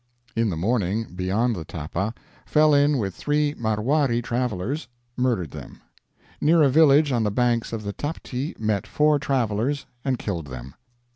[0.35, 2.15] "In the morning, beyond the Thapa,
[2.47, 5.79] fell in with 3 Marwarie travelers; murdered them.
[6.41, 10.73] "Near a village on the banks of the Taptee met 4 travelers and killed them.